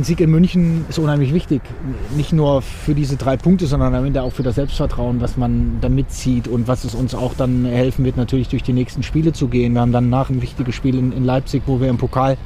ein 0.00 0.04
Sieg 0.04 0.20
in 0.20 0.30
München 0.30 0.86
ist 0.88 0.98
unheimlich 0.98 1.34
wichtig. 1.34 1.60
Nicht 2.16 2.32
nur 2.32 2.62
für 2.62 2.94
diese 2.94 3.16
drei 3.16 3.36
Punkte, 3.36 3.66
sondern 3.66 3.94
am 3.94 4.06
Ende 4.06 4.22
auch 4.22 4.32
für 4.32 4.42
das 4.42 4.54
Selbstvertrauen, 4.54 5.20
was 5.20 5.36
man 5.36 5.76
da 5.82 5.90
mitzieht 5.90 6.48
und 6.48 6.68
was 6.68 6.84
es 6.84 6.94
uns 6.94 7.14
auch 7.14 7.34
dann 7.34 7.66
helfen 7.66 8.06
wird, 8.06 8.16
natürlich 8.16 8.48
durch 8.48 8.62
die 8.62 8.72
nächsten 8.72 9.02
Spiele 9.02 9.34
zu 9.34 9.48
gehen. 9.48 9.74
Wir 9.74 9.82
haben 9.82 9.92
dann 9.92 10.08
nach 10.08 10.30
ein 10.30 10.40
wichtiges 10.40 10.74
Spiel 10.74 10.98
in, 10.98 11.12
in 11.12 11.24
Leipzig, 11.24 11.64
wo 11.66 11.80
wir 11.80 11.88
im 11.88 11.98
Pokal 11.98 12.38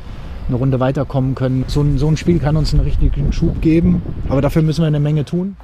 eine 0.49 0.57
Runde 0.57 0.81
weiterkommen 0.81 1.37
können. 1.37 1.65
So 1.69 1.83
ein, 1.83 1.97
so 1.97 2.09
ein 2.09 2.17
Spiel 2.17 2.41
kann 2.41 2.57
uns 2.57 2.75
einen 2.75 2.83
richtigen 2.83 3.33
Schub 3.33 3.61
geben, 3.63 4.03
aber 4.29 4.43
dafür 4.43 4.63
müssen 4.63 4.83
wir 4.83 4.89
eine 4.89 5.01
Menge 5.01 5.25
tun. 5.25 5.57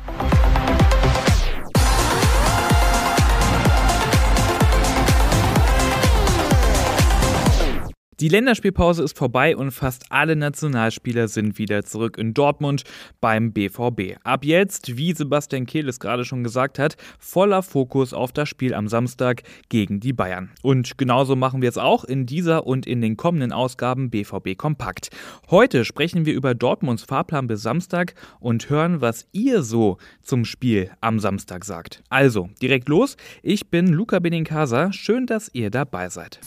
Die 8.21 8.29
Länderspielpause 8.29 9.02
ist 9.02 9.16
vorbei 9.16 9.57
und 9.57 9.71
fast 9.71 10.05
alle 10.11 10.37
Nationalspieler 10.37 11.27
sind 11.27 11.57
wieder 11.57 11.84
zurück 11.84 12.19
in 12.19 12.34
Dortmund 12.34 12.84
beim 13.23 13.55
BVB. 13.55 14.19
Ab 14.24 14.45
jetzt, 14.45 14.98
wie 14.98 15.15
Sebastian 15.15 15.65
Kehl 15.65 15.88
es 15.88 16.01
gerade 16.01 16.27
schon 16.27 16.45
gesagt 16.45 16.79
hat, 16.79 16.98
voller 17.19 17.62
Fokus 17.62 18.12
auf 18.12 18.30
das 18.33 18.46
Spiel 18.51 18.74
am 18.74 18.88
Samstag 18.88 19.43
gegen 19.70 20.01
die 20.01 20.12
Bayern. 20.12 20.51
Und 20.60 20.98
genauso 20.98 21.34
machen 21.34 21.62
wir 21.62 21.70
es 21.70 21.79
auch 21.79 22.05
in 22.05 22.27
dieser 22.27 22.66
und 22.66 22.87
in 22.87 23.01
den 23.01 23.16
kommenden 23.16 23.52
Ausgaben 23.52 24.10
BVB 24.10 24.55
Kompakt. 24.55 25.09
Heute 25.48 25.87
sprechen 25.87 26.27
wir 26.27 26.34
über 26.34 26.55
Dortmunds 26.55 27.05
Fahrplan 27.05 27.46
bis 27.46 27.62
Samstag 27.62 28.12
und 28.38 28.68
hören, 28.68 29.01
was 29.01 29.29
ihr 29.32 29.62
so 29.62 29.96
zum 30.21 30.45
Spiel 30.45 30.91
am 31.01 31.21
Samstag 31.21 31.65
sagt. 31.65 32.02
Also, 32.10 32.51
direkt 32.60 32.91
los. 32.91 33.16
Ich 33.43 33.71
bin 33.71 33.87
Luca 33.87 34.18
Benincasa. 34.18 34.93
Schön, 34.93 35.24
dass 35.24 35.48
ihr 35.55 35.71
dabei 35.71 36.10
seid. 36.10 36.38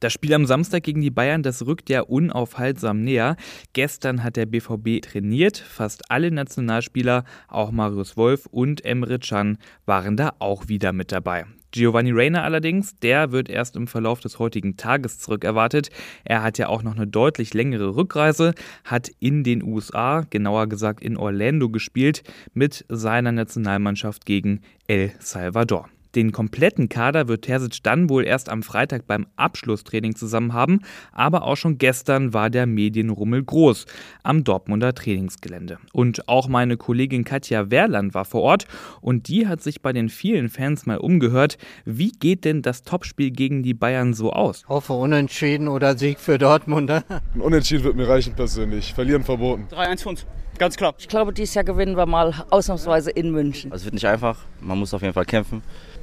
Das 0.00 0.12
Spiel 0.12 0.34
am 0.34 0.44
Samstag 0.44 0.82
gegen 0.82 1.00
die 1.00 1.10
Bayern, 1.10 1.42
das 1.42 1.64
rückt 1.66 1.88
ja 1.88 2.02
unaufhaltsam 2.02 3.02
näher. 3.02 3.36
Gestern 3.72 4.22
hat 4.22 4.36
der 4.36 4.46
BVB 4.46 5.00
trainiert. 5.02 5.56
Fast 5.56 6.10
alle 6.10 6.30
Nationalspieler, 6.30 7.24
auch 7.48 7.70
Marius 7.70 8.16
Wolf 8.16 8.46
und 8.46 8.84
Emre 8.84 9.18
Can, 9.18 9.58
waren 9.86 10.16
da 10.16 10.34
auch 10.38 10.68
wieder 10.68 10.92
mit 10.92 11.12
dabei. 11.12 11.46
Giovanni 11.72 12.10
Reyna 12.10 12.42
allerdings, 12.42 12.96
der 12.96 13.32
wird 13.32 13.48
erst 13.48 13.76
im 13.76 13.86
Verlauf 13.86 14.20
des 14.20 14.38
heutigen 14.38 14.76
Tages 14.76 15.18
zurück 15.18 15.44
erwartet. 15.44 15.90
Er 16.24 16.42
hat 16.42 16.58
ja 16.58 16.68
auch 16.68 16.82
noch 16.82 16.96
eine 16.96 17.06
deutlich 17.06 17.54
längere 17.54 17.96
Rückreise, 17.96 18.54
hat 18.84 19.10
in 19.18 19.44
den 19.44 19.62
USA, 19.62 20.22
genauer 20.30 20.68
gesagt 20.68 21.02
in 21.02 21.16
Orlando 21.16 21.68
gespielt, 21.68 22.22
mit 22.54 22.84
seiner 22.88 23.32
Nationalmannschaft 23.32 24.24
gegen 24.24 24.60
El 24.86 25.12
Salvador. 25.18 25.88
Den 26.16 26.32
kompletten 26.32 26.88
Kader 26.88 27.28
wird 27.28 27.42
Terzic 27.42 27.82
dann 27.82 28.08
wohl 28.08 28.24
erst 28.24 28.48
am 28.48 28.62
Freitag 28.62 29.06
beim 29.06 29.26
Abschlusstraining 29.36 30.16
zusammen 30.16 30.54
haben, 30.54 30.80
aber 31.12 31.42
auch 31.42 31.56
schon 31.56 31.76
gestern 31.76 32.32
war 32.32 32.48
der 32.48 32.64
Medienrummel 32.64 33.44
groß 33.44 33.84
am 34.22 34.42
Dortmunder 34.42 34.94
Trainingsgelände. 34.94 35.76
Und 35.92 36.26
auch 36.26 36.48
meine 36.48 36.78
Kollegin 36.78 37.24
Katja 37.24 37.70
Werland 37.70 38.14
war 38.14 38.24
vor 38.24 38.40
Ort 38.40 38.66
und 39.02 39.28
die 39.28 39.46
hat 39.46 39.62
sich 39.62 39.82
bei 39.82 39.92
den 39.92 40.08
vielen 40.08 40.48
Fans 40.48 40.86
mal 40.86 40.96
umgehört, 40.96 41.58
wie 41.84 42.12
geht 42.12 42.46
denn 42.46 42.62
das 42.62 42.82
Topspiel 42.82 43.30
gegen 43.30 43.62
die 43.62 43.74
Bayern 43.74 44.14
so 44.14 44.32
aus? 44.32 44.64
Hoffe 44.68 44.94
Unentschieden 44.94 45.68
oder 45.68 45.98
Sieg 45.98 46.18
für 46.18 46.38
Dortmunder. 46.38 47.04
Ein 47.34 47.42
Unentschieden 47.42 47.84
wird 47.84 47.96
mir 47.96 48.08
reichen 48.08 48.34
persönlich. 48.34 48.94
Verlieren 48.94 49.22
verboten. 49.22 49.66
3-1 49.70 50.02
für 50.02 50.08
uns. 50.08 50.26
Ganz 50.58 50.76
klar. 50.76 50.94
Ich 50.98 51.08
glaube, 51.08 51.32
dieses 51.32 51.54
Jahr 51.54 51.64
gewinnen 51.64 51.96
wir 51.96 52.06
mal 52.06 52.32
ausnahmsweise 52.50 53.10
in 53.10 53.30
München. 53.30 53.72
Also 53.72 53.82
es 53.82 53.84
wird 53.84 53.94
nicht 53.94 54.06
einfach. 54.06 54.38
Man 54.60 54.78
muss 54.78 54.94
auf 54.94 55.02
jeden 55.02 55.14
Fall 55.14 55.26
kämpfen. 55.26 55.62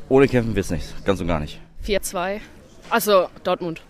Ohne 0.09 0.27
kämpfen 0.27 0.55
wird 0.55 0.65
es 0.65 0.71
nichts. 0.71 0.93
Ganz 1.05 1.19
und 1.21 1.27
gar 1.27 1.39
nicht. 1.39 1.59
4-2. 1.85 2.39
Also 2.89 3.27
Dortmund. 3.43 3.81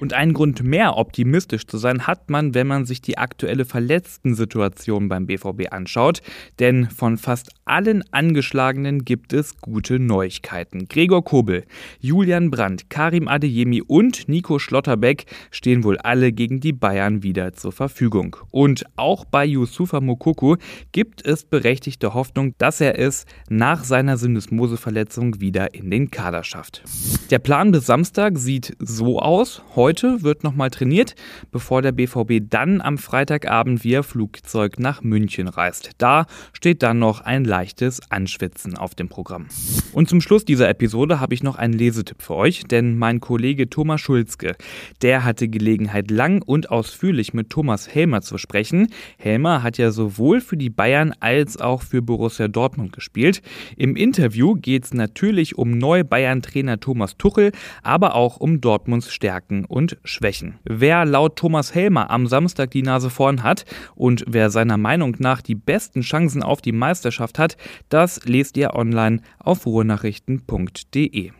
Und 0.00 0.12
einen 0.12 0.32
Grund 0.32 0.62
mehr 0.62 0.96
optimistisch 0.96 1.66
zu 1.66 1.78
sein 1.78 2.06
hat 2.06 2.30
man, 2.30 2.54
wenn 2.54 2.66
man 2.66 2.84
sich 2.84 3.00
die 3.00 3.18
aktuelle 3.18 3.64
Verletzten-Situation 3.64 5.08
beim 5.08 5.26
BVB 5.26 5.72
anschaut. 5.72 6.20
Denn 6.58 6.90
von 6.90 7.16
fast 7.16 7.50
allen 7.64 8.04
Angeschlagenen 8.12 9.04
gibt 9.04 9.32
es 9.32 9.56
gute 9.58 9.98
Neuigkeiten. 9.98 10.86
Gregor 10.88 11.24
Kobel, 11.24 11.64
Julian 12.00 12.50
Brandt, 12.50 12.90
Karim 12.90 13.28
Adeyemi 13.28 13.82
und 13.82 14.28
Nico 14.28 14.58
Schlotterbeck 14.58 15.26
stehen 15.50 15.84
wohl 15.84 15.98
alle 15.98 16.32
gegen 16.32 16.60
die 16.60 16.72
Bayern 16.72 17.22
wieder 17.22 17.52
zur 17.54 17.72
Verfügung. 17.72 18.36
Und 18.50 18.84
auch 18.96 19.24
bei 19.24 19.44
Yusufa 19.44 20.00
Mokoku 20.00 20.56
gibt 20.92 21.24
es 21.24 21.44
berechtigte 21.44 22.14
Hoffnung, 22.14 22.54
dass 22.58 22.80
er 22.80 22.98
es 22.98 23.24
nach 23.48 23.84
seiner 23.84 24.16
Syndesmoseverletzung 24.16 25.40
wieder 25.40 25.74
in 25.74 25.90
den 25.90 26.10
Kader 26.10 26.44
schafft. 26.44 26.82
Der 27.30 27.38
Plan 27.38 27.70
bis 27.70 27.86
Samstag 27.86 28.38
sieht 28.38 28.76
so 28.88 29.18
aus. 29.18 29.62
Heute 29.74 30.22
wird 30.22 30.44
nochmal 30.44 30.70
trainiert, 30.70 31.14
bevor 31.50 31.82
der 31.82 31.92
BVB 31.92 32.40
dann 32.48 32.80
am 32.80 32.98
Freitagabend 32.98 33.82
via 33.82 34.02
Flugzeug 34.02 34.78
nach 34.78 35.02
München 35.02 35.48
reist. 35.48 35.90
Da 35.98 36.26
steht 36.52 36.82
dann 36.82 36.98
noch 36.98 37.20
ein 37.20 37.44
leichtes 37.44 38.00
Anschwitzen 38.10 38.76
auf 38.76 38.94
dem 38.94 39.08
Programm. 39.08 39.46
Und 39.92 40.08
zum 40.08 40.20
Schluss 40.20 40.44
dieser 40.44 40.68
Episode 40.68 41.20
habe 41.20 41.34
ich 41.34 41.42
noch 41.42 41.56
einen 41.56 41.74
Lesetipp 41.74 42.22
für 42.22 42.34
euch, 42.34 42.64
denn 42.64 42.98
mein 42.98 43.20
Kollege 43.20 43.70
Thomas 43.70 44.00
Schulzke, 44.00 44.56
der 45.02 45.24
hatte 45.24 45.48
Gelegenheit 45.48 46.10
lang 46.10 46.42
und 46.42 46.70
ausführlich 46.70 47.34
mit 47.34 47.50
Thomas 47.50 47.92
Helmer 47.92 48.22
zu 48.22 48.38
sprechen. 48.38 48.88
Helmer 49.18 49.62
hat 49.62 49.78
ja 49.78 49.90
sowohl 49.90 50.40
für 50.40 50.56
die 50.56 50.70
Bayern 50.70 51.14
als 51.20 51.56
auch 51.56 51.82
für 51.82 52.02
Borussia 52.02 52.48
Dortmund 52.48 52.92
gespielt. 52.92 53.42
Im 53.76 53.96
Interview 53.96 54.54
geht 54.54 54.84
es 54.84 54.94
natürlich 54.94 55.56
um 55.56 55.78
Neu-Bayern-Trainer 55.78 56.80
Thomas 56.80 57.16
Tuchel, 57.16 57.52
aber 57.82 58.14
auch 58.14 58.36
um 58.36 58.60
Dortmund 58.60 58.73
Dortmunds 58.74 59.12
Stärken 59.12 59.64
und 59.64 59.98
Schwächen. 60.02 60.58
Wer 60.64 61.04
laut 61.04 61.36
Thomas 61.36 61.76
Helmer 61.76 62.10
am 62.10 62.26
Samstag 62.26 62.72
die 62.72 62.82
Nase 62.82 63.08
vorn 63.08 63.44
hat 63.44 63.64
und 63.94 64.24
wer 64.26 64.50
seiner 64.50 64.76
Meinung 64.78 65.14
nach 65.20 65.42
die 65.42 65.54
besten 65.54 66.00
Chancen 66.00 66.42
auf 66.42 66.60
die 66.60 66.72
Meisterschaft 66.72 67.38
hat, 67.38 67.56
das 67.88 68.24
lest 68.24 68.56
ihr 68.56 68.74
online 68.74 69.20
auf 69.38 69.64
ruhenachrichten.de. 69.64 71.30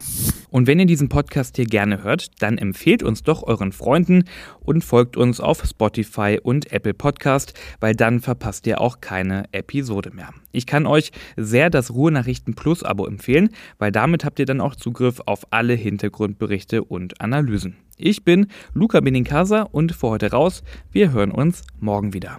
Und 0.55 0.69
wenn 0.69 0.79
ihr 0.79 0.87
diesen 0.87 1.09
Podcast 1.09 1.57
hier 1.57 1.65
gerne 1.65 2.05
hört, 2.05 2.41
dann 2.41 2.59
empfehlt 2.59 3.03
uns 3.03 3.25
doch 3.25 3.43
euren 3.43 3.73
Freunden 3.73 4.23
und 4.61 4.85
folgt 4.85 5.17
uns 5.17 5.41
auf 5.41 5.65
Spotify 5.65 6.39
und 6.41 6.71
Apple 6.71 6.95
Podcast, 6.95 7.55
weil 7.81 7.97
dann 7.97 8.21
verpasst 8.21 8.65
ihr 8.69 8.81
auch 8.81 9.01
keine 9.01 9.47
Episode 9.51 10.13
mehr. 10.13 10.29
Ich 10.53 10.67
kann 10.67 10.87
euch 10.87 11.11
sehr 11.37 11.71
das 11.71 11.93
Ruhenachrichten 11.93 12.55
Plus 12.55 12.85
Abo 12.85 13.05
empfehlen, 13.05 13.49
weil 13.79 13.91
damit 13.91 14.25
habt 14.25 14.39
ihr 14.39 14.47
dann 14.47 14.61
auch 14.61 14.77
Zugriff 14.77 15.21
auf 15.27 15.45
alle 15.51 15.75
Hintergrundberichte 15.75 16.85
und 16.85 17.21
Analysen. 17.21 17.75
Ich 17.97 18.23
bin 18.23 18.47
Luca 18.75 19.01
Benincasa 19.01 19.63
und 19.63 19.91
für 19.91 20.07
heute 20.07 20.31
raus. 20.31 20.63
Wir 20.93 21.11
hören 21.11 21.33
uns 21.33 21.65
morgen 21.81 22.13
wieder. 22.13 22.39